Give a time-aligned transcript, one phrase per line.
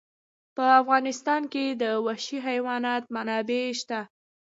[0.55, 3.99] په افغانستان کې د وحشي حیوانات منابع شته.